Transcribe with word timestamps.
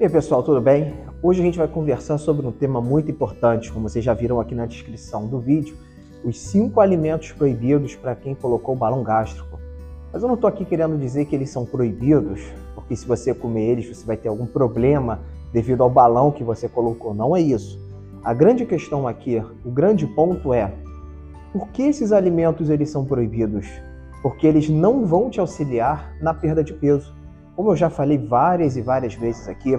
E 0.00 0.02
aí, 0.02 0.10
pessoal, 0.10 0.42
tudo 0.42 0.60
bem? 0.60 0.92
Hoje 1.22 1.40
a 1.40 1.44
gente 1.44 1.56
vai 1.56 1.68
conversar 1.68 2.18
sobre 2.18 2.44
um 2.44 2.50
tema 2.50 2.80
muito 2.80 3.12
importante, 3.12 3.70
como 3.70 3.88
vocês 3.88 4.04
já 4.04 4.12
viram 4.12 4.40
aqui 4.40 4.52
na 4.52 4.66
descrição 4.66 5.28
do 5.28 5.38
vídeo, 5.38 5.76
os 6.24 6.36
cinco 6.36 6.80
alimentos 6.80 7.30
proibidos 7.30 7.94
para 7.94 8.16
quem 8.16 8.34
colocou 8.34 8.74
balão 8.74 9.04
gástrico. 9.04 9.56
Mas 10.12 10.20
eu 10.20 10.26
não 10.26 10.34
estou 10.34 10.48
aqui 10.48 10.64
querendo 10.64 10.98
dizer 10.98 11.26
que 11.26 11.36
eles 11.36 11.48
são 11.48 11.64
proibidos, 11.64 12.40
porque 12.74 12.96
se 12.96 13.06
você 13.06 13.32
comer 13.32 13.70
eles 13.70 13.86
você 13.86 14.04
vai 14.04 14.16
ter 14.16 14.26
algum 14.26 14.46
problema 14.46 15.20
devido 15.52 15.84
ao 15.84 15.88
balão 15.88 16.32
que 16.32 16.42
você 16.42 16.68
colocou. 16.68 17.14
Não 17.14 17.36
é 17.36 17.40
isso. 17.40 17.78
A 18.24 18.34
grande 18.34 18.66
questão 18.66 19.06
aqui, 19.06 19.40
o 19.64 19.70
grande 19.70 20.08
ponto 20.08 20.52
é, 20.52 20.74
por 21.52 21.68
que 21.68 21.82
esses 21.84 22.10
alimentos 22.10 22.68
eles 22.68 22.90
são 22.90 23.04
proibidos? 23.04 23.68
Porque 24.22 24.44
eles 24.44 24.68
não 24.68 25.06
vão 25.06 25.30
te 25.30 25.38
auxiliar 25.38 26.16
na 26.20 26.34
perda 26.34 26.64
de 26.64 26.72
peso. 26.72 27.14
Como 27.56 27.70
eu 27.70 27.76
já 27.76 27.88
falei 27.88 28.18
várias 28.18 28.76
e 28.76 28.82
várias 28.82 29.14
vezes 29.14 29.48
aqui, 29.48 29.76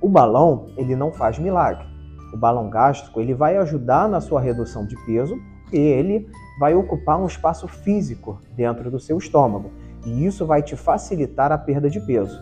o 0.00 0.08
balão, 0.08 0.66
ele 0.76 0.96
não 0.96 1.12
faz 1.12 1.38
milagre. 1.38 1.86
O 2.32 2.36
balão 2.36 2.70
gástrico, 2.70 3.20
ele 3.20 3.34
vai 3.34 3.56
ajudar 3.56 4.08
na 4.08 4.20
sua 4.20 4.40
redução 4.40 4.86
de 4.86 4.96
peso 5.04 5.36
e 5.72 5.78
ele 5.78 6.26
vai 6.58 6.74
ocupar 6.74 7.20
um 7.20 7.26
espaço 7.26 7.68
físico 7.68 8.40
dentro 8.56 8.90
do 8.90 8.98
seu 8.98 9.18
estômago. 9.18 9.70
E 10.04 10.24
isso 10.24 10.46
vai 10.46 10.62
te 10.62 10.76
facilitar 10.76 11.52
a 11.52 11.58
perda 11.58 11.90
de 11.90 12.00
peso. 12.00 12.40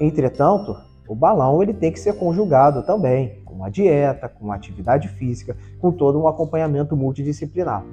Entretanto, 0.00 0.76
o 1.08 1.14
balão 1.14 1.62
ele 1.62 1.74
tem 1.74 1.92
que 1.92 2.00
ser 2.00 2.14
conjugado 2.14 2.82
também 2.82 3.42
com 3.44 3.62
a 3.62 3.68
dieta, 3.68 4.28
com 4.28 4.50
a 4.50 4.56
atividade 4.56 5.08
física, 5.08 5.56
com 5.80 5.92
todo 5.92 6.20
um 6.20 6.26
acompanhamento 6.26 6.96
multidisciplinar. 6.96 7.84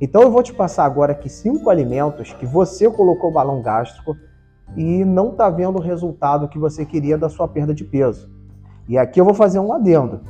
Então 0.00 0.22
eu 0.22 0.30
vou 0.30 0.42
te 0.42 0.52
passar 0.52 0.84
agora 0.84 1.12
aqui 1.12 1.28
cinco 1.28 1.68
alimentos 1.68 2.32
que 2.32 2.46
você 2.46 2.90
colocou 2.90 3.30
balão 3.30 3.60
gástrico 3.60 4.16
e 4.76 5.04
não 5.04 5.30
está 5.30 5.48
vendo 5.48 5.78
o 5.78 5.82
resultado 5.82 6.48
que 6.48 6.58
você 6.58 6.84
queria 6.84 7.16
da 7.16 7.28
sua 7.28 7.46
perda 7.46 7.74
de 7.74 7.84
peso. 7.84 8.30
E 8.88 8.98
aqui 8.98 9.20
eu 9.20 9.24
vou 9.24 9.34
fazer 9.34 9.58
um 9.58 9.72
adendo. 9.72 10.20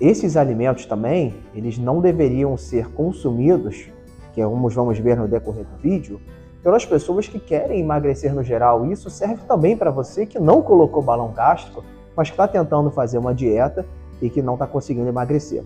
Esses 0.00 0.36
alimentos 0.36 0.86
também, 0.86 1.34
eles 1.54 1.78
não 1.78 2.00
deveriam 2.00 2.56
ser 2.56 2.90
consumidos, 2.90 3.88
que 4.32 4.40
é 4.40 4.44
como 4.44 4.68
vamos 4.68 4.98
ver 4.98 5.16
no 5.16 5.28
decorrer 5.28 5.64
do 5.64 5.76
vídeo, 5.80 6.20
pelas 6.62 6.84
pessoas 6.84 7.28
que 7.28 7.38
querem 7.38 7.80
emagrecer 7.80 8.34
no 8.34 8.42
geral. 8.42 8.86
Isso 8.86 9.08
serve 9.10 9.42
também 9.46 9.76
para 9.76 9.90
você 9.90 10.26
que 10.26 10.38
não 10.38 10.62
colocou 10.62 11.02
balão 11.02 11.32
gástrico, 11.32 11.84
mas 12.16 12.28
que 12.28 12.34
está 12.34 12.48
tentando 12.48 12.90
fazer 12.90 13.18
uma 13.18 13.34
dieta 13.34 13.86
e 14.20 14.28
que 14.28 14.42
não 14.42 14.54
está 14.54 14.66
conseguindo 14.66 15.08
emagrecer. 15.08 15.62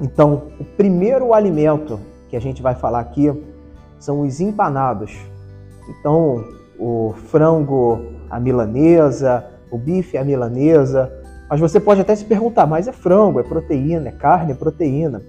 Então, 0.00 0.48
o 0.58 0.64
primeiro 0.64 1.32
alimento 1.32 2.00
que 2.28 2.36
a 2.36 2.40
gente 2.40 2.60
vai 2.62 2.74
falar 2.74 3.00
aqui 3.00 3.30
são 3.98 4.22
os 4.22 4.40
empanados. 4.40 5.16
Então, 5.88 6.44
o 6.78 7.14
frango 7.28 8.00
à 8.30 8.38
milanesa, 8.40 9.44
o 9.70 9.78
bife 9.78 10.16
à 10.16 10.24
milanesa, 10.24 11.12
mas 11.48 11.60
você 11.60 11.78
pode 11.78 12.00
até 12.00 12.14
se 12.16 12.24
perguntar, 12.24 12.66
mas 12.66 12.88
é 12.88 12.92
frango, 12.92 13.38
é 13.38 13.42
proteína, 13.42 14.08
é 14.08 14.12
carne, 14.12 14.52
é 14.52 14.54
proteína. 14.54 15.22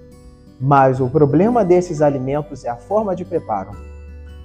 Mas 0.60 1.00
o 1.00 1.10
problema 1.10 1.66
desses 1.66 2.02
alimentos 2.02 2.64
é 2.64 2.70
a 2.70 2.78
forma 2.78 3.16
de 3.16 3.26
preparo. 3.26 3.72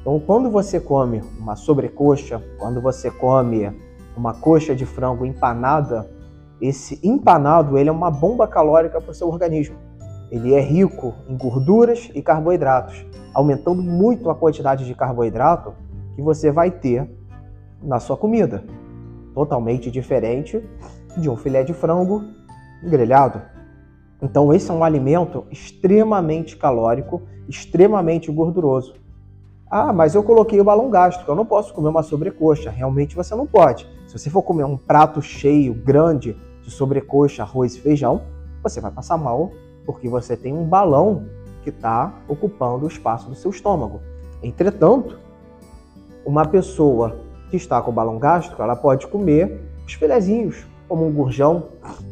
Então, 0.00 0.18
quando 0.18 0.50
você 0.50 0.80
come 0.80 1.22
uma 1.38 1.54
sobrecoxa, 1.54 2.42
quando 2.58 2.80
você 2.80 3.10
come 3.10 3.70
uma 4.16 4.34
coxa 4.34 4.74
de 4.74 4.84
frango 4.84 5.24
empanada, 5.24 6.10
esse 6.60 6.98
empanado 7.02 7.78
ele 7.78 7.88
é 7.88 7.92
uma 7.92 8.10
bomba 8.10 8.46
calórica 8.48 9.00
para 9.00 9.10
o 9.10 9.14
seu 9.14 9.28
organismo. 9.28 9.76
Ele 10.30 10.54
é 10.54 10.60
rico 10.60 11.14
em 11.28 11.36
gorduras 11.36 12.10
e 12.14 12.22
carboidratos, 12.22 13.04
aumentando 13.32 13.82
muito 13.82 14.30
a 14.30 14.34
quantidade 14.34 14.84
de 14.84 14.94
carboidrato 14.94 15.72
que 16.20 16.24
você 16.24 16.50
vai 16.50 16.70
ter 16.70 17.10
na 17.82 17.98
sua 17.98 18.16
comida. 18.16 18.62
Totalmente 19.34 19.90
diferente 19.90 20.62
de 21.16 21.30
um 21.30 21.36
filé 21.36 21.64
de 21.64 21.72
frango 21.72 22.22
grelhado. 22.84 23.40
Então, 24.22 24.52
esse 24.52 24.70
é 24.70 24.74
um 24.74 24.84
alimento 24.84 25.46
extremamente 25.50 26.58
calórico, 26.58 27.22
extremamente 27.48 28.30
gorduroso. 28.30 28.94
Ah, 29.70 29.94
mas 29.94 30.14
eu 30.14 30.22
coloquei 30.22 30.60
o 30.60 30.64
balão 30.64 30.90
gástrico, 30.90 31.30
eu 31.30 31.34
não 31.34 31.46
posso 31.46 31.72
comer 31.72 31.88
uma 31.88 32.02
sobrecoxa. 32.02 32.70
Realmente 32.70 33.16
você 33.16 33.34
não 33.34 33.46
pode. 33.46 33.88
Se 34.06 34.18
você 34.18 34.28
for 34.28 34.42
comer 34.42 34.64
um 34.64 34.76
prato 34.76 35.22
cheio, 35.22 35.72
grande, 35.72 36.36
de 36.62 36.70
sobrecoxa, 36.70 37.44
arroz 37.44 37.76
e 37.76 37.80
feijão, 37.80 38.20
você 38.62 38.78
vai 38.78 38.90
passar 38.90 39.16
mal, 39.16 39.50
porque 39.86 40.06
você 40.06 40.36
tem 40.36 40.52
um 40.52 40.64
balão 40.64 41.24
que 41.62 41.70
está 41.70 42.12
ocupando 42.28 42.84
o 42.84 42.88
espaço 42.88 43.28
do 43.28 43.34
seu 43.34 43.50
estômago. 43.50 44.00
Entretanto, 44.42 45.18
uma 46.24 46.44
pessoa 46.46 47.20
que 47.50 47.56
está 47.56 47.80
com 47.82 47.92
balão 47.92 48.18
gástrico, 48.18 48.62
ela 48.62 48.76
pode 48.76 49.06
comer 49.06 49.60
os 49.86 49.94
filezinhos, 49.94 50.66
como 50.88 51.06
um 51.06 51.12
gurjão 51.12 51.68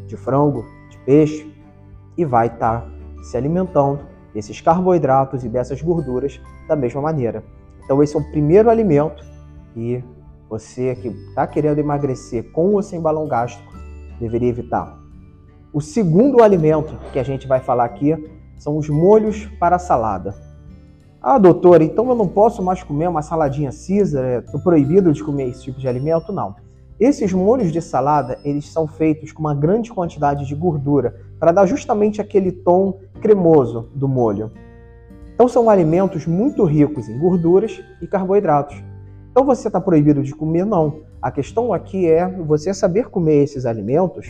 de 0.07 0.17
frango, 0.17 0.65
de 0.91 0.99
peixe, 0.99 1.55
e 2.17 2.25
vai 2.25 2.49
estar 2.49 2.81
tá 2.81 3.23
se 3.23 3.37
alimentando 3.37 4.01
desses 4.35 4.61
carboidratos 4.61 5.45
e 5.45 5.49
dessas 5.49 5.81
gorduras 5.81 6.41
da 6.67 6.75
mesma 6.75 7.01
maneira. 7.01 7.45
Então, 7.85 8.03
esse 8.03 8.17
é 8.17 8.19
o 8.19 8.31
primeiro 8.31 8.69
alimento 8.69 9.25
que 9.73 10.03
você 10.49 10.95
que 10.95 11.09
está 11.09 11.47
querendo 11.47 11.79
emagrecer 11.79 12.51
com 12.53 12.75
ou 12.75 12.83
sem 12.83 13.01
balão 13.01 13.29
gástrico 13.29 13.73
deveria 14.21 14.49
evitar. 14.49 14.99
O 15.73 15.81
segundo 15.81 16.43
alimento 16.43 16.99
que 17.13 17.19
a 17.19 17.23
gente 17.23 17.47
vai 17.47 17.61
falar 17.61 17.85
aqui 17.85 18.17
são 18.57 18.77
os 18.77 18.89
molhos 18.89 19.47
para 19.61 19.79
salada. 19.79 20.35
Ah, 21.21 21.37
doutor, 21.37 21.83
então 21.83 22.09
eu 22.09 22.15
não 22.15 22.29
posso 22.29 22.63
mais 22.63 22.85
comer 22.85 23.09
uma 23.09 23.23
saladinha 23.23 23.73
Caesar? 23.73 24.45
Estou 24.45 24.61
proibido 24.61 25.13
de 25.13 25.23
comer 25.23 25.49
esse 25.49 25.65
tipo 25.65 25.81
de 25.81 25.89
alimento? 25.89 26.33
Não. 26.33 26.55
Esses 27.01 27.33
molhos 27.33 27.73
de 27.73 27.83
salada, 27.83 28.39
eles 28.45 28.69
são 28.69 28.87
feitos 28.87 29.33
com 29.33 29.41
uma 29.41 29.55
grande 29.55 29.93
quantidade 29.93 30.47
de 30.47 30.55
gordura 30.55 31.17
para 31.41 31.51
dar 31.51 31.67
justamente 31.67 32.21
aquele 32.21 32.53
tom 32.53 33.01
cremoso 33.21 33.89
do 33.97 34.07
molho. 34.07 34.53
Então 35.35 35.49
são 35.49 35.69
alimentos 35.69 36.25
muito 36.25 36.65
ricos 36.65 37.09
em 37.09 37.19
gorduras 37.19 37.81
e 38.01 38.07
carboidratos. 38.07 38.81
Então 39.33 39.45
você 39.45 39.67
está 39.67 39.81
proibido 39.81 40.23
de 40.23 40.33
comer? 40.33 40.65
Não. 40.65 41.01
A 41.21 41.33
questão 41.33 41.73
aqui 41.73 42.09
é 42.09 42.29
você 42.29 42.73
saber 42.73 43.11
comer 43.11 43.43
esses 43.43 43.67
alimentos, 43.67 44.29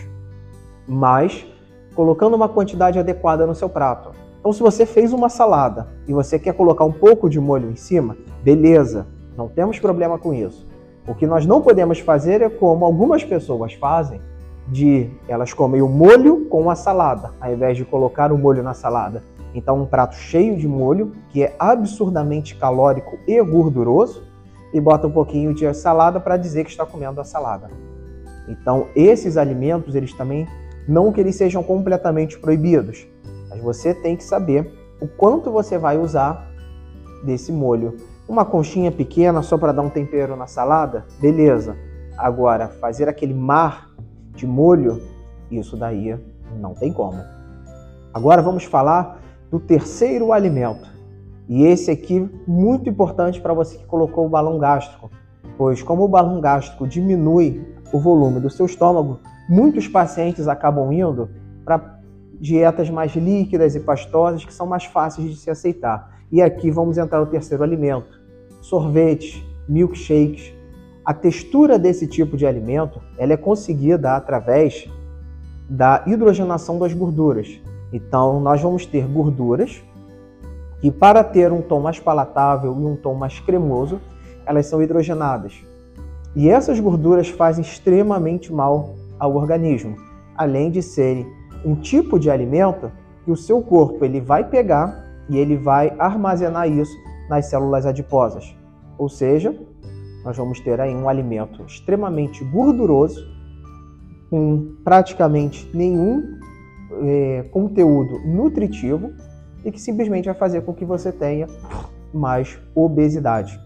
mas 0.87 1.47
colocando 1.95 2.35
uma 2.35 2.49
quantidade 2.49 2.99
adequada 2.99 3.47
no 3.47 3.55
seu 3.55 3.69
prato. 3.69 4.11
Então 4.49 4.55
se 4.55 4.63
você 4.63 4.87
fez 4.87 5.13
uma 5.13 5.29
salada 5.29 5.89
e 6.07 6.13
você 6.15 6.39
quer 6.39 6.55
colocar 6.55 6.83
um 6.83 6.91
pouco 6.91 7.29
de 7.29 7.39
molho 7.39 7.71
em 7.71 7.77
cima, 7.77 8.17
beleza, 8.43 9.07
não 9.37 9.47
temos 9.47 9.79
problema 9.79 10.19
com 10.19 10.33
isso. 10.33 10.67
O 11.07 11.15
que 11.15 11.27
nós 11.27 11.45
não 11.45 11.61
podemos 11.61 11.99
fazer 11.99 12.41
é 12.41 12.49
como 12.49 12.87
algumas 12.87 13.23
pessoas 13.23 13.75
fazem, 13.75 14.23
de 14.67 15.11
elas 15.29 15.53
comem 15.53 15.83
o 15.83 15.89
molho 15.89 16.47
com 16.47 16.71
a 16.71 16.75
salada, 16.75 17.31
ao 17.39 17.53
invés 17.53 17.77
de 17.77 17.85
colocar 17.85 18.33
o 18.33 18.39
molho 18.39 18.63
na 18.63 18.73
salada. 18.73 19.23
Então, 19.55 19.83
um 19.83 19.85
prato 19.85 20.17
cheio 20.17 20.57
de 20.57 20.67
molho, 20.67 21.13
que 21.29 21.43
é 21.43 21.55
absurdamente 21.59 22.57
calórico 22.57 23.19
e 23.29 23.43
gorduroso, 23.43 24.23
e 24.73 24.81
bota 24.81 25.07
um 25.07 25.13
pouquinho 25.13 25.53
de 25.53 25.71
salada 25.75 26.19
para 26.19 26.39
dizer 26.39 26.65
que 26.65 26.71
está 26.71 26.87
comendo 26.87 27.21
a 27.21 27.25
salada. 27.25 27.69
Então, 28.49 28.87
esses 28.97 29.37
alimentos, 29.37 29.95
eles 29.95 30.15
também, 30.15 30.49
não 30.89 31.13
que 31.13 31.21
eles 31.21 31.37
sejam 31.37 31.63
completamente 31.63 32.39
proibidos, 32.39 33.07
mas 33.49 33.61
você 33.63 33.95
tem 33.95 34.17
que 34.17 34.25
saber 34.25 34.73
o 35.01 35.07
quanto 35.07 35.51
você 35.51 35.79
vai 35.79 35.99
usar 35.99 36.51
desse 37.25 37.53
molho. 37.53 37.97
Uma 38.29 38.45
conchinha 38.45 38.93
pequena 38.93 39.43
só 39.43 39.57
para 39.57 39.73
dar 39.73 39.83
um 39.83 39.91
tempero 39.91 40.37
na 40.37 40.47
salada, 40.47 41.07
beleza. 41.21 41.77
Agora, 42.17 42.69
fazer 42.69 43.09
aquele 43.09 43.35
mar 43.35 43.91
de 44.35 44.47
molho, 44.47 45.01
isso 45.51 45.77
daí 45.77 46.19
não 46.61 46.75
tem 46.75 46.93
como. 46.93 47.19
Agora 48.13 48.43
vamos 48.43 48.65
falar 48.65 49.21
do 49.51 49.59
terceiro 49.59 50.33
alimento. 50.33 50.89
E 51.49 51.65
esse 51.65 51.91
aqui 51.91 52.29
muito 52.47 52.91
importante 52.91 53.41
para 53.41 53.55
você 53.55 53.79
que 53.79 53.87
colocou 53.87 54.27
o 54.27 54.29
balão 54.29 54.59
gástrico, 54.59 55.11
pois 55.57 55.83
como 55.83 56.05
o 56.05 56.09
balão 56.09 56.41
gástrico 56.41 56.87
diminui 56.87 57.67
o 57.93 57.99
volume 57.99 58.39
do 58.39 58.51
seu 58.51 58.67
estômago, 58.67 59.21
muitos 59.49 59.89
pacientes 59.89 60.47
acabam 60.47 60.93
indo 60.93 61.31
para 61.65 61.98
dietas 62.41 62.89
mais 62.89 63.15
líquidas 63.15 63.75
e 63.75 63.81
pastosas 63.81 64.45
que 64.45 64.53
são 64.53 64.67
mais 64.67 64.85
fáceis 64.85 65.31
de 65.31 65.37
se 65.37 65.51
aceitar. 65.51 66.19
E 66.31 66.41
aqui 66.43 66.71
vamos 66.71 66.99
entrar 66.99 67.21
no 67.21 67.27
terceiro 67.27 67.63
alimento, 67.63 68.21
sorvetes, 68.61 69.43
milkshakes. 69.69 70.53
A 71.05 71.15
textura 71.15 71.79
desse 71.79 72.07
tipo 72.07 72.37
de 72.37 72.47
alimento 72.47 73.01
ela 73.17 73.33
é 73.33 73.37
conseguida 73.37 74.15
através 74.15 74.89
da 75.69 76.03
hidrogenação 76.07 76.79
das 76.79 76.93
gorduras. 76.93 77.61
Então, 77.93 78.41
nós 78.41 78.61
vamos 78.61 78.87
ter 78.87 79.07
gorduras 79.07 79.83
que, 80.81 80.91
para 80.91 81.25
ter 81.25 81.53
um 81.53 81.63
tom 81.63 81.81
mais 81.81 81.99
palatável 81.99 82.77
e 82.79 82.85
um 82.85 82.95
tom 82.95 83.15
mais 83.15 83.41
cremoso, 83.41 84.01
elas 84.47 84.67
são 84.67 84.83
hidrogenadas. 84.83 85.55
E 86.37 86.49
essas 86.49 86.79
gorduras 86.79 87.29
fazem 87.29 87.65
extremamente 87.65 88.53
mal 88.53 88.95
ao 89.19 89.35
organismo, 89.35 89.97
além 90.37 90.71
de 90.71 90.83
serem 90.83 91.27
um 91.65 91.75
tipo 91.75 92.19
de 92.19 92.31
alimento 92.31 92.91
que 93.25 93.31
o 93.31 93.37
seu 93.37 93.61
corpo 93.63 94.05
ele 94.05 94.21
vai 94.21 94.49
pegar 94.49 95.05
e 95.29 95.37
ele 95.37 95.57
vai 95.57 95.95
armazenar 95.99 96.69
isso 96.69 96.97
nas 97.29 97.47
células 97.47 97.85
adiposas. 97.85 98.57
Ou 98.97 99.09
seja, 99.09 99.55
nós 100.25 100.37
vamos 100.37 100.61
ter 100.61 100.81
aí 100.81 100.95
um 100.95 101.09
alimento 101.09 101.63
extremamente 101.63 102.45
gorduroso 102.45 103.27
com 104.31 104.75
praticamente 104.85 105.71
nenhum 105.75 106.39
é, 107.03 107.45
conteúdo 107.51 108.19
nutritivo 108.27 109.13
e 109.65 109.71
que 109.71 109.81
simplesmente 109.81 110.27
vai 110.27 110.35
fazer 110.35 110.63
com 110.63 110.75
que 110.75 110.85
você 110.85 111.13
tenha 111.13 111.47
mais 112.13 112.59
obesidade. 112.75 113.59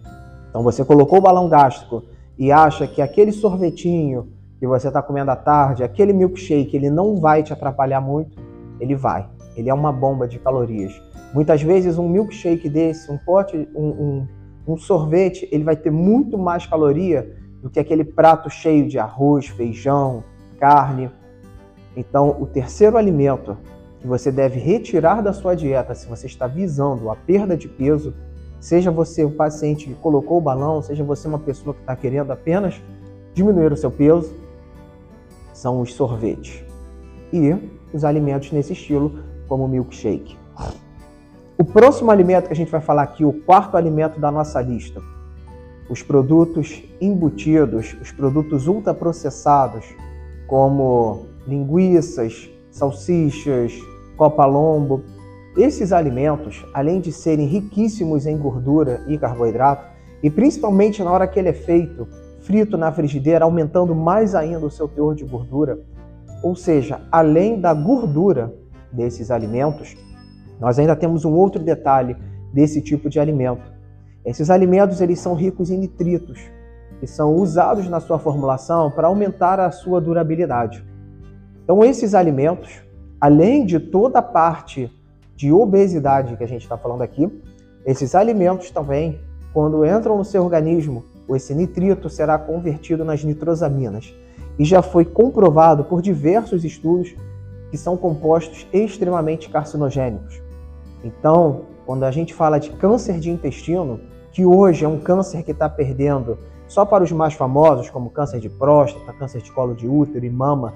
Então 0.50 0.62
você 0.62 0.84
colocou 0.84 1.18
o 1.18 1.22
balão 1.22 1.48
gástrico 1.48 2.02
e 2.38 2.50
acha 2.50 2.86
que 2.86 3.00
aquele 3.00 3.32
sorvetinho 3.32 4.28
que 4.62 4.66
você 4.68 4.86
está 4.86 5.02
comendo 5.02 5.28
à 5.28 5.34
tarde, 5.34 5.82
aquele 5.82 6.12
milkshake, 6.12 6.76
ele 6.76 6.88
não 6.88 7.16
vai 7.16 7.42
te 7.42 7.52
atrapalhar 7.52 8.00
muito, 8.00 8.40
ele 8.78 8.94
vai. 8.94 9.28
Ele 9.56 9.68
é 9.68 9.74
uma 9.74 9.90
bomba 9.90 10.28
de 10.28 10.38
calorias. 10.38 11.02
Muitas 11.34 11.60
vezes 11.60 11.98
um 11.98 12.08
milkshake 12.08 12.68
desse, 12.68 13.10
um 13.10 13.18
pote, 13.18 13.68
um, 13.74 13.88
um, 13.88 14.28
um 14.68 14.76
sorvete, 14.76 15.48
ele 15.50 15.64
vai 15.64 15.74
ter 15.74 15.90
muito 15.90 16.38
mais 16.38 16.64
caloria 16.64 17.36
do 17.60 17.68
que 17.68 17.80
aquele 17.80 18.04
prato 18.04 18.48
cheio 18.48 18.86
de 18.86 19.00
arroz, 19.00 19.48
feijão, 19.48 20.22
carne. 20.60 21.10
Então, 21.96 22.36
o 22.40 22.46
terceiro 22.46 22.96
alimento 22.96 23.58
que 23.98 24.06
você 24.06 24.30
deve 24.30 24.60
retirar 24.60 25.22
da 25.22 25.32
sua 25.32 25.56
dieta 25.56 25.92
se 25.92 26.06
você 26.06 26.28
está 26.28 26.46
visando 26.46 27.10
a 27.10 27.16
perda 27.16 27.56
de 27.56 27.66
peso, 27.66 28.14
seja 28.60 28.92
você 28.92 29.24
o 29.24 29.30
paciente 29.32 29.86
que 29.86 29.94
colocou 29.94 30.38
o 30.38 30.40
balão, 30.40 30.80
seja 30.80 31.02
você 31.02 31.26
uma 31.26 31.40
pessoa 31.40 31.74
que 31.74 31.80
está 31.80 31.96
querendo 31.96 32.30
apenas 32.30 32.80
diminuir 33.34 33.72
o 33.72 33.76
seu 33.76 33.90
peso, 33.90 34.40
são 35.62 35.80
os 35.80 35.94
sorvetes 35.94 36.64
e 37.32 37.54
os 37.94 38.04
alimentos 38.04 38.50
nesse 38.50 38.72
estilo, 38.72 39.20
como 39.46 39.64
o 39.64 39.68
milkshake. 39.68 40.36
O 41.56 41.64
próximo 41.64 42.10
alimento 42.10 42.48
que 42.48 42.52
a 42.52 42.56
gente 42.56 42.72
vai 42.72 42.80
falar 42.80 43.02
aqui, 43.02 43.24
o 43.24 43.32
quarto 43.32 43.76
alimento 43.76 44.18
da 44.18 44.28
nossa 44.32 44.60
lista, 44.60 45.00
os 45.88 46.02
produtos 46.02 46.82
embutidos, 47.00 47.96
os 48.02 48.10
produtos 48.10 48.66
ultraprocessados, 48.66 49.84
como 50.48 51.26
linguiças, 51.46 52.50
salsichas, 52.72 53.72
copa-lombo. 54.16 55.04
Esses 55.56 55.92
alimentos, 55.92 56.66
além 56.74 57.00
de 57.00 57.12
serem 57.12 57.46
riquíssimos 57.46 58.26
em 58.26 58.36
gordura 58.36 59.04
e 59.06 59.16
carboidrato, 59.16 59.86
e 60.24 60.28
principalmente 60.28 61.04
na 61.04 61.12
hora 61.12 61.28
que 61.28 61.38
ele 61.38 61.50
é 61.50 61.54
feito 61.54 62.08
frito 62.42 62.76
na 62.76 62.92
frigideira, 62.92 63.44
aumentando 63.44 63.94
mais 63.94 64.34
ainda 64.34 64.66
o 64.66 64.70
seu 64.70 64.86
teor 64.88 65.14
de 65.14 65.24
gordura, 65.24 65.78
ou 66.42 66.54
seja, 66.54 67.00
além 67.10 67.60
da 67.60 67.72
gordura 67.72 68.52
desses 68.92 69.30
alimentos, 69.30 69.96
nós 70.60 70.78
ainda 70.78 70.94
temos 70.94 71.24
um 71.24 71.32
outro 71.32 71.62
detalhe 71.62 72.16
desse 72.52 72.80
tipo 72.82 73.08
de 73.08 73.18
alimento. 73.18 73.62
Esses 74.24 74.50
alimentos 74.50 75.00
eles 75.00 75.18
são 75.18 75.34
ricos 75.34 75.70
em 75.70 75.78
nitritos, 75.78 76.38
que 77.00 77.06
são 77.06 77.34
usados 77.34 77.88
na 77.88 78.00
sua 78.00 78.18
formulação 78.18 78.90
para 78.90 79.08
aumentar 79.08 79.58
a 79.58 79.70
sua 79.70 80.00
durabilidade. 80.00 80.84
Então, 81.64 81.84
esses 81.84 82.14
alimentos, 82.14 82.82
além 83.20 83.64
de 83.64 83.80
toda 83.80 84.18
a 84.18 84.22
parte 84.22 84.90
de 85.34 85.52
obesidade 85.52 86.36
que 86.36 86.44
a 86.44 86.48
gente 86.48 86.62
está 86.62 86.76
falando 86.76 87.02
aqui, 87.02 87.28
esses 87.84 88.14
alimentos 88.14 88.70
também, 88.70 89.20
quando 89.52 89.84
entram 89.84 90.16
no 90.16 90.24
seu 90.24 90.44
organismo, 90.44 91.04
esse 91.30 91.54
nitrito 91.54 92.08
será 92.08 92.38
convertido 92.38 93.04
nas 93.04 93.24
nitrosaminas. 93.24 94.14
E 94.58 94.64
já 94.64 94.82
foi 94.82 95.04
comprovado 95.04 95.84
por 95.84 96.02
diversos 96.02 96.64
estudos 96.64 97.14
que 97.70 97.78
são 97.78 97.96
compostos 97.96 98.66
extremamente 98.72 99.48
carcinogênicos. 99.48 100.42
Então, 101.02 101.62
quando 101.86 102.04
a 102.04 102.10
gente 102.10 102.34
fala 102.34 102.58
de 102.58 102.70
câncer 102.70 103.18
de 103.18 103.30
intestino, 103.30 104.00
que 104.30 104.44
hoje 104.44 104.84
é 104.84 104.88
um 104.88 104.98
câncer 104.98 105.42
que 105.42 105.52
está 105.52 105.68
perdendo 105.68 106.38
só 106.66 106.84
para 106.84 107.04
os 107.04 107.12
mais 107.12 107.34
famosos, 107.34 107.90
como 107.90 108.10
câncer 108.10 108.40
de 108.40 108.48
próstata, 108.48 109.12
câncer 109.12 109.42
de 109.42 109.52
colo 109.52 109.74
de 109.74 109.86
útero 109.86 110.24
e 110.24 110.30
mama, 110.30 110.72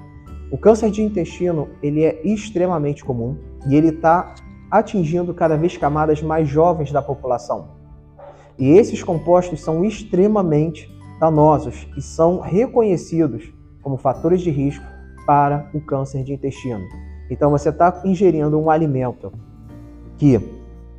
o 0.50 0.58
câncer 0.58 0.90
de 0.90 1.02
intestino 1.02 1.68
ele 1.82 2.04
é 2.04 2.20
extremamente 2.24 3.04
comum 3.04 3.36
e 3.66 3.74
ele 3.74 3.88
está 3.88 4.34
atingindo 4.70 5.32
cada 5.32 5.56
vez 5.56 5.76
camadas 5.76 6.22
mais 6.22 6.48
jovens 6.48 6.92
da 6.92 7.00
população. 7.00 7.75
E 8.58 8.70
esses 8.70 9.02
compostos 9.02 9.60
são 9.60 9.84
extremamente 9.84 10.90
danosos 11.20 11.86
e 11.96 12.02
são 12.02 12.40
reconhecidos 12.40 13.52
como 13.82 13.96
fatores 13.96 14.40
de 14.40 14.50
risco 14.50 14.84
para 15.26 15.68
o 15.74 15.80
câncer 15.80 16.22
de 16.22 16.32
intestino. 16.32 16.84
Então 17.30 17.50
você 17.50 17.68
está 17.68 18.02
ingerindo 18.04 18.58
um 18.58 18.70
alimento 18.70 19.32
que, 20.16 20.40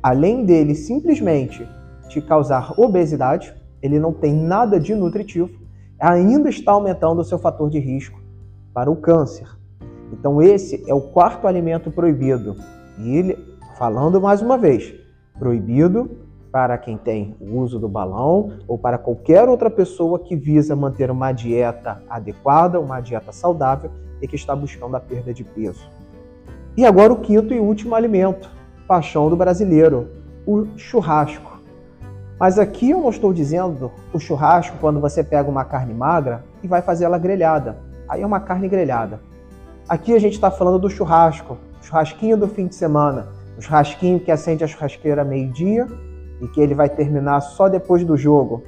além 0.02 0.44
dele 0.44 0.74
simplesmente 0.74 1.66
te 2.08 2.20
causar 2.20 2.78
obesidade, 2.78 3.54
ele 3.82 3.98
não 3.98 4.12
tem 4.12 4.32
nada 4.32 4.78
de 4.78 4.94
nutritivo, 4.94 5.50
ainda 5.98 6.48
está 6.48 6.72
aumentando 6.72 7.20
o 7.20 7.24
seu 7.24 7.38
fator 7.38 7.70
de 7.70 7.78
risco 7.78 8.20
para 8.72 8.90
o 8.90 8.96
câncer. 8.96 9.48
Então 10.12 10.40
esse 10.40 10.84
é 10.88 10.94
o 10.94 11.00
quarto 11.00 11.46
alimento 11.46 11.90
proibido. 11.90 12.56
E 12.98 13.16
ele, 13.16 13.38
falando 13.76 14.20
mais 14.20 14.42
uma 14.42 14.56
vez, 14.56 14.94
proibido 15.38 16.10
para 16.50 16.78
quem 16.78 16.96
tem 16.96 17.36
o 17.40 17.58
uso 17.58 17.78
do 17.78 17.88
balão 17.88 18.52
ou 18.66 18.78
para 18.78 18.98
qualquer 18.98 19.48
outra 19.48 19.70
pessoa 19.70 20.18
que 20.18 20.34
visa 20.34 20.74
manter 20.74 21.10
uma 21.10 21.32
dieta 21.32 22.02
adequada, 22.08 22.80
uma 22.80 23.00
dieta 23.00 23.32
saudável 23.32 23.90
e 24.20 24.26
que 24.26 24.36
está 24.36 24.54
buscando 24.56 24.96
a 24.96 25.00
perda 25.00 25.32
de 25.32 25.44
peso. 25.44 25.88
E 26.76 26.84
agora 26.84 27.12
o 27.12 27.20
quinto 27.20 27.52
e 27.52 27.60
último 27.60 27.94
alimento, 27.94 28.50
paixão 28.86 29.28
do 29.28 29.36
brasileiro, 29.36 30.08
o 30.46 30.66
churrasco. 30.76 31.58
Mas 32.38 32.58
aqui 32.58 32.90
eu 32.90 33.00
não 33.00 33.10
estou 33.10 33.32
dizendo 33.32 33.90
o 34.12 34.18
churrasco 34.18 34.76
quando 34.80 35.00
você 35.00 35.24
pega 35.24 35.50
uma 35.50 35.64
carne 35.64 35.92
magra 35.92 36.44
e 36.62 36.68
vai 36.68 36.80
fazer 36.80 37.04
ela 37.04 37.18
grelhada. 37.18 37.76
Aí 38.08 38.22
é 38.22 38.26
uma 38.26 38.40
carne 38.40 38.68
grelhada. 38.68 39.20
Aqui 39.88 40.14
a 40.14 40.18
gente 40.18 40.34
está 40.34 40.50
falando 40.50 40.78
do 40.78 40.88
churrasco, 40.88 41.58
churrasquinho 41.82 42.36
do 42.36 42.46
fim 42.46 42.66
de 42.66 42.74
semana, 42.74 43.28
o 43.56 43.60
churrasquinho 43.60 44.20
que 44.20 44.30
acende 44.30 44.62
a 44.62 44.66
churrasqueira 44.66 45.24
meio-dia 45.24 45.88
e 46.40 46.48
que 46.48 46.60
ele 46.60 46.74
vai 46.74 46.88
terminar 46.88 47.40
só 47.40 47.68
depois 47.68 48.04
do 48.04 48.16
jogo, 48.16 48.62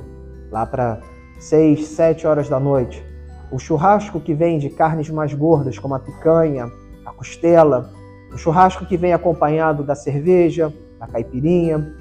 lá 0.51 0.67
para 0.67 1.01
6, 1.39 1.87
7 1.87 2.27
horas 2.27 2.49
da 2.49 2.59
noite. 2.59 3.05
O 3.51 3.59
churrasco 3.59 4.21
que 4.21 4.35
vem 4.35 4.59
de 4.59 4.71
carnes 4.71 5.09
mais 5.11 5.33
gordas, 5.35 5.79
como 5.79 5.95
a 5.95 5.99
picanha, 5.99 6.71
a 7.05 7.13
costela, 7.13 7.91
o 8.33 8.39
churrasco 8.39 8.87
que 8.87 8.97
vem 8.97 9.13
acompanhado 9.13 9.83
da 9.83 9.95
cerveja, 9.95 10.73
da 10.99 11.07
caipirinha. 11.07 11.95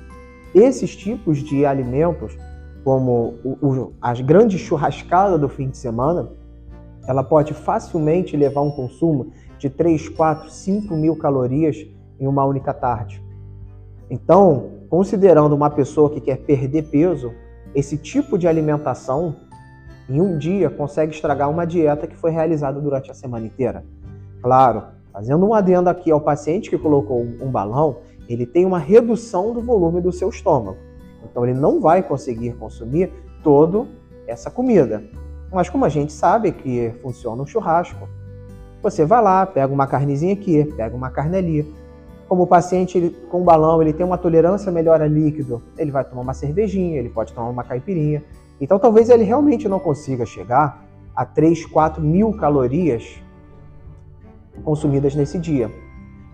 Esses 0.54 0.95
tipos 0.95 1.39
de 1.39 1.66
alimentos, 1.66 2.38
como 2.83 3.36
o, 3.44 3.57
o, 3.62 3.94
as 4.01 4.21
grandes 4.21 4.60
churrascadas 4.62 5.39
do 5.39 5.50
fim 5.50 5.69
de 5.69 5.77
semana, 5.77 6.30
ela 7.07 7.23
pode 7.23 7.54
facilmente 7.54 8.38
levar 8.38 8.61
um 8.61 8.71
consumo 8.71 9.31
de 9.57 9.69
3, 9.69 10.09
4, 10.09 10.49
5 10.49 10.95
mil 10.95 11.16
calorias 11.16 11.78
em 12.19 12.28
uma 12.28 12.45
única 12.45 12.73
tarde. 12.73 13.23
Então, 14.09 14.79
considerando 14.89 15.53
uma 15.53 15.69
pessoa 15.69 16.09
que 16.09 16.19
quer 16.19 16.37
perder 16.37 16.83
peso, 16.83 17.31
esse 17.75 17.97
tipo 17.97 18.37
de 18.37 18.47
alimentação 18.47 19.35
em 20.09 20.19
um 20.19 20.37
dia 20.37 20.69
consegue 20.69 21.13
estragar 21.13 21.49
uma 21.49 21.65
dieta 21.65 22.07
que 22.07 22.15
foi 22.15 22.31
realizada 22.31 22.81
durante 22.81 23.11
a 23.11 23.13
semana 23.13 23.45
inteira. 23.45 23.85
Claro, 24.41 24.83
fazendo 25.13 25.45
um 25.45 25.53
adendo 25.53 25.89
aqui 25.89 26.09
ao 26.11 26.19
paciente 26.19 26.69
que 26.69 26.77
colocou 26.77 27.21
um 27.21 27.51
balão, 27.51 27.97
ele 28.27 28.45
tem 28.45 28.65
uma 28.65 28.79
redução 28.79 29.53
do 29.53 29.61
volume 29.61 30.01
do 30.01 30.11
seu 30.11 30.29
estômago. 30.29 30.77
Então 31.23 31.45
ele 31.45 31.57
não 31.57 31.79
vai 31.79 32.01
conseguir 32.01 32.53
consumir 32.53 33.11
toda 33.43 33.85
essa 34.27 34.49
comida. 34.49 35.03
Mas 35.51 35.69
como 35.69 35.85
a 35.85 35.89
gente 35.89 36.11
sabe 36.11 36.51
que 36.51 36.91
funciona 37.01 37.41
um 37.41 37.45
churrasco, 37.45 38.07
você 38.81 39.05
vai 39.05 39.21
lá, 39.21 39.45
pega 39.45 39.71
uma 39.71 39.87
carnezinha 39.87 40.33
aqui, 40.33 40.63
pega 40.75 40.95
uma 40.95 41.09
carne 41.09 41.37
ali, 41.37 41.75
como 42.30 42.44
o 42.44 42.48
paciente 42.48 42.95
ele, 42.95 43.09
com 43.30 43.44
balão 43.44 43.81
ele 43.81 43.92
tem 43.92 44.06
uma 44.06 44.18
tolerância 44.18 44.71
melhor 44.71 45.02
a 45.02 45.07
líquido, 45.07 45.64
ele 45.76 45.90
vai 45.90 46.06
tomar 46.06 46.21
uma 46.21 46.33
cervejinha, 46.36 47.00
ele 47.00 47.09
pode 47.09 47.33
tomar 47.33 47.50
uma 47.50 47.64
caipirinha. 47.64 48.24
Então 48.62 48.78
talvez 48.78 49.09
ele 49.09 49.24
realmente 49.24 49.68
não 49.68 49.80
consiga 49.80 50.28
chegar 50.28 50.86
a 51.16 51.26
3, 51.26 51.66
4 51.66 52.02
mil 52.02 52.31
calorias 52.33 53.19
consumidas 54.64 55.16
nesse 55.16 55.40
dia. 55.40 55.71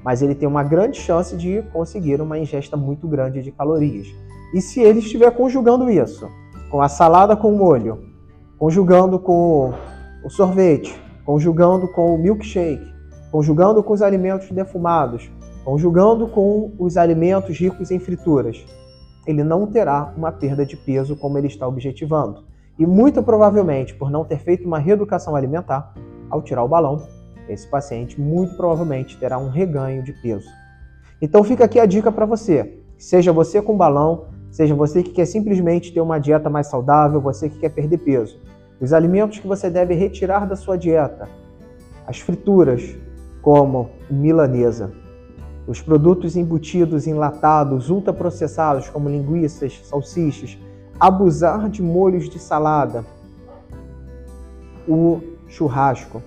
Mas 0.03 0.21
ele 0.21 0.35
tem 0.35 0.47
uma 0.47 0.63
grande 0.63 0.99
chance 0.99 1.35
de 1.35 1.63
conseguir 1.71 2.21
uma 2.21 2.37
ingesta 2.37 2.75
muito 2.75 3.07
grande 3.07 3.41
de 3.41 3.51
calorias. 3.51 4.07
E 4.53 4.61
se 4.61 4.81
ele 4.81 4.99
estiver 4.99 5.31
conjugando 5.31 5.89
isso 5.89 6.29
com 6.69 6.81
a 6.81 6.89
salada 6.89 7.37
com 7.37 7.51
molho, 7.53 8.03
conjugando 8.59 9.17
com 9.17 9.73
o 10.23 10.29
sorvete, 10.29 11.01
conjugando 11.23 11.87
com 11.87 12.13
o 12.13 12.17
milkshake, 12.17 12.85
conjugando 13.31 13.81
com 13.81 13.93
os 13.93 14.01
alimentos 14.01 14.51
defumados, 14.51 15.31
conjugando 15.65 16.27
com 16.27 16.71
os 16.77 16.95
alimentos 16.95 17.57
ricos 17.57 17.89
em 17.89 17.97
frituras, 17.97 18.63
ele 19.25 19.43
não 19.43 19.65
terá 19.65 20.13
uma 20.15 20.31
perda 20.31 20.63
de 20.63 20.77
peso 20.77 21.15
como 21.15 21.39
ele 21.39 21.47
está 21.47 21.67
objetivando. 21.67 22.43
E 22.77 22.85
muito 22.85 23.23
provavelmente, 23.23 23.95
por 23.95 24.11
não 24.11 24.23
ter 24.23 24.37
feito 24.37 24.67
uma 24.67 24.77
reeducação 24.77 25.35
alimentar, 25.35 25.95
ao 26.29 26.43
tirar 26.43 26.63
o 26.63 26.67
balão, 26.67 27.07
esse 27.49 27.67
paciente 27.67 28.21
muito 28.21 28.55
provavelmente 28.55 29.17
terá 29.17 29.39
um 29.39 29.49
reganho 29.49 30.03
de 30.03 30.13
peso. 30.13 30.47
Então 31.19 31.43
fica 31.43 31.65
aqui 31.65 31.79
a 31.79 31.85
dica 31.87 32.11
para 32.11 32.27
você. 32.27 32.79
Seja 32.97 33.33
você 33.33 33.59
com 33.59 33.75
balão, 33.75 34.25
seja 34.51 34.75
você 34.75 35.01
que 35.01 35.11
quer 35.11 35.25
simplesmente 35.25 35.91
ter 35.91 36.01
uma 36.01 36.19
dieta 36.19 36.49
mais 36.49 36.67
saudável, 36.67 37.19
você 37.19 37.49
que 37.49 37.57
quer 37.57 37.69
perder 37.69 37.97
peso. 37.97 38.39
Os 38.79 38.93
alimentos 38.93 39.39
que 39.39 39.47
você 39.47 39.69
deve 39.69 39.95
retirar 39.95 40.45
da 40.45 40.55
sua 40.55 40.77
dieta 40.77 41.27
As 42.05 42.19
frituras, 42.19 42.95
como 43.41 43.89
milanesa. 44.11 45.04
Os 45.67 45.81
produtos 45.81 46.35
embutidos, 46.35 47.07
enlatados, 47.07 47.89
ultraprocessados, 47.89 48.89
como 48.89 49.09
linguiças, 49.09 49.81
salsichas. 49.83 50.57
Abusar 50.99 51.69
de 51.69 51.81
molhos 51.81 52.29
de 52.29 52.39
salada. 52.39 53.03
O 54.87 55.21
churrasco. 55.47 56.21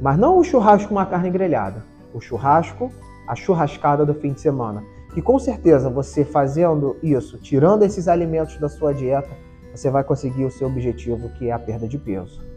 Mas 0.00 0.18
não 0.18 0.38
o 0.38 0.44
churrasco 0.44 0.88
com 0.88 0.94
uma 0.94 1.06
carne 1.06 1.30
grelhada. 1.30 1.84
O 2.14 2.20
churrasco, 2.20 2.90
a 3.28 3.34
churrascada 3.34 4.06
do 4.06 4.14
fim 4.14 4.32
de 4.32 4.40
semana. 4.40 4.82
Que 5.12 5.20
com 5.20 5.38
certeza 5.38 5.90
você 5.90 6.24
fazendo 6.24 6.96
isso, 7.02 7.36
tirando 7.38 7.82
esses 7.82 8.08
alimentos 8.08 8.56
da 8.58 8.68
sua 8.68 8.94
dieta, 8.94 9.30
você 9.74 9.90
vai 9.90 10.02
conseguir 10.02 10.46
o 10.46 10.50
seu 10.50 10.66
objetivo, 10.68 11.28
que 11.30 11.48
é 11.48 11.52
a 11.52 11.58
perda 11.58 11.86
de 11.86 11.98
peso. 11.98 12.51